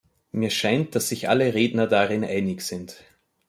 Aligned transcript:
Mir 0.31 0.49
scheint, 0.49 0.95
dass 0.95 1.09
sich 1.09 1.29
alle 1.29 1.53
Redner 1.53 1.85
darin 1.85 2.23
einig 2.23 2.63
sind. 2.63 2.95